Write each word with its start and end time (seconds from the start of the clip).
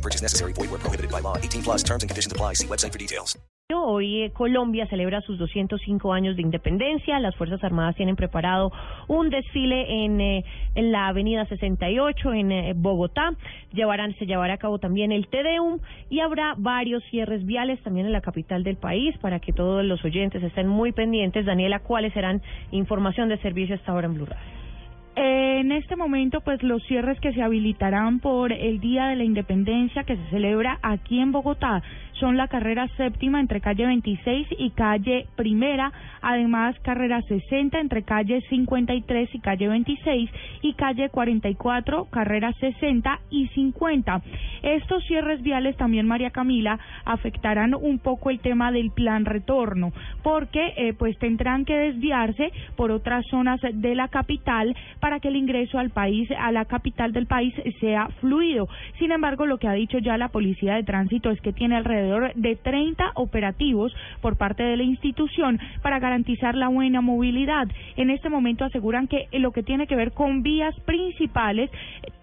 No 0.00 0.02
purchase 0.02 0.22
necessary. 0.22 0.54
Void 0.54 0.70
where 0.70 0.80
prohibited 0.80 1.10
by 1.10 1.20
law. 1.20 1.36
18 1.36 1.62
plus 1.62 1.82
terms 1.82 2.02
and 2.02 2.08
conditions 2.08 2.32
apply. 2.32 2.54
See 2.54 2.66
website 2.66 2.92
for 2.92 2.98
details. 2.98 3.38
Hoy 3.72 4.32
Colombia 4.34 4.86
celebra 4.86 5.20
sus 5.20 5.38
205 5.38 6.12
años 6.12 6.36
de 6.36 6.42
independencia. 6.42 7.20
Las 7.20 7.36
Fuerzas 7.36 7.62
Armadas 7.62 7.94
tienen 7.96 8.16
preparado 8.16 8.72
un 9.08 9.28
desfile 9.28 10.04
en, 10.04 10.20
eh, 10.20 10.44
en 10.74 10.90
la 10.90 11.08
Avenida 11.08 11.44
68 11.46 12.32
en 12.32 12.50
eh, 12.50 12.72
Bogotá. 12.74 13.34
Llevarán, 13.72 14.16
se 14.16 14.26
llevará 14.26 14.54
a 14.54 14.58
cabo 14.58 14.78
también 14.78 15.12
el 15.12 15.28
Tedeum 15.28 15.78
y 16.08 16.20
habrá 16.20 16.54
varios 16.56 17.04
cierres 17.10 17.44
viales 17.44 17.80
también 17.82 18.06
en 18.06 18.12
la 18.12 18.22
capital 18.22 18.64
del 18.64 18.76
país 18.76 19.16
para 19.18 19.38
que 19.38 19.52
todos 19.52 19.84
los 19.84 20.04
oyentes 20.04 20.42
estén 20.42 20.66
muy 20.66 20.92
pendientes. 20.92 21.46
Daniela, 21.46 21.80
¿cuáles 21.80 22.12
serán 22.14 22.42
información 22.72 23.28
de 23.28 23.38
servicio 23.38 23.76
hasta 23.76 23.92
ahora 23.92 24.06
en 24.06 24.14
Blue 24.14 24.26
Radio? 24.26 24.59
En 25.16 25.72
este 25.72 25.96
momento, 25.96 26.40
pues 26.40 26.62
los 26.62 26.82
cierres 26.84 27.18
que 27.20 27.32
se 27.32 27.42
habilitarán 27.42 28.20
por 28.20 28.52
el 28.52 28.80
Día 28.80 29.06
de 29.06 29.16
la 29.16 29.24
Independencia 29.24 30.04
que 30.04 30.16
se 30.16 30.30
celebra 30.30 30.78
aquí 30.82 31.20
en 31.20 31.32
Bogotá 31.32 31.82
son 32.20 32.36
la 32.36 32.48
carrera 32.48 32.86
séptima 32.96 33.40
entre 33.40 33.62
calle 33.62 33.86
26 33.86 34.46
y 34.58 34.70
calle 34.70 35.26
primera, 35.36 35.90
además 36.20 36.78
carrera 36.80 37.22
60 37.22 37.80
entre 37.80 38.02
calle 38.02 38.42
53 38.50 39.34
y 39.34 39.40
calle 39.40 39.68
26 39.68 40.30
y 40.60 40.74
calle 40.74 41.08
44, 41.08 42.04
carrera 42.10 42.52
60 42.60 43.20
y 43.30 43.48
50. 43.48 44.22
Estos 44.62 45.02
cierres 45.06 45.42
viales 45.42 45.76
también, 45.78 46.06
María 46.06 46.30
Camila, 46.30 46.78
afectarán 47.06 47.74
un 47.74 47.98
poco 47.98 48.28
el 48.28 48.40
tema 48.40 48.70
del 48.70 48.90
plan 48.90 49.24
retorno, 49.24 49.92
porque 50.22 50.74
eh, 50.76 50.92
pues 50.92 51.18
tendrán 51.18 51.64
que 51.64 51.74
desviarse 51.74 52.52
por 52.76 52.90
otras 52.90 53.24
zonas 53.28 53.60
de 53.62 53.94
la 53.94 54.08
capital 54.08 54.76
para 55.00 55.20
que 55.20 55.28
el 55.28 55.36
ingreso 55.36 55.78
al 55.78 55.90
país, 55.90 56.28
a 56.38 56.52
la 56.52 56.64
capital 56.66 57.12
del 57.12 57.26
país, 57.26 57.54
sea 57.80 58.08
fluido. 58.20 58.68
Sin 58.98 59.12
embargo, 59.12 59.46
lo 59.46 59.58
que 59.58 59.68
ha 59.68 59.72
dicho 59.72 59.98
ya 59.98 60.16
la 60.16 60.28
Policía 60.28 60.74
de 60.74 60.84
Tránsito 60.84 61.30
es 61.30 61.40
que 61.40 61.52
tiene 61.52 61.76
alrededor 61.76 62.32
de 62.34 62.56
30 62.56 63.12
operativos 63.14 63.94
por 64.20 64.36
parte 64.36 64.62
de 64.62 64.76
la 64.76 64.82
institución 64.82 65.58
para 65.82 65.98
garantizar 65.98 66.54
la 66.54 66.68
buena 66.68 67.00
movilidad. 67.00 67.68
En 67.96 68.10
este 68.10 68.28
momento 68.28 68.64
aseguran 68.64 69.08
que 69.08 69.26
lo 69.32 69.52
que 69.52 69.62
tiene 69.62 69.86
que 69.86 69.96
ver 69.96 70.12
con 70.12 70.42
vías 70.42 70.74
principales, 70.80 71.70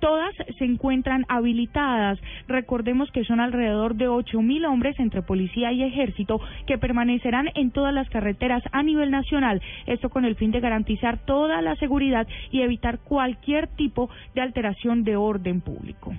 todas 0.00 0.34
se 0.58 0.64
encuentran 0.64 1.24
habilitadas. 1.28 2.18
Recordemos 2.48 3.10
que 3.10 3.24
son 3.24 3.40
alrededor 3.40 3.94
de 3.94 4.08
8 4.08 4.40
mil 4.42 4.64
hombres 4.66 4.98
entre 4.98 5.22
policía 5.22 5.72
y 5.72 5.82
ejército 5.82 6.40
que 6.66 6.78
permanecerán 6.78 7.50
en 7.54 7.70
todas 7.70 7.94
las 7.94 8.08
carreteras 8.10 8.62
a 8.72 8.82
nivel 8.82 9.10
nacional. 9.10 9.60
Esto 9.86 10.10
con 10.10 10.24
el 10.24 10.36
fin 10.36 10.50
de 10.50 10.60
garantizar 10.60 11.18
toda 11.24 11.62
la 11.62 11.76
seguridad 11.76 12.26
y 12.50 12.62
evitar 12.66 12.98
cualquier 13.00 13.68
tipo 13.68 14.10
de 14.34 14.42
alteración 14.42 15.04
de 15.04 15.16
orden 15.16 15.60
público. 15.60 16.14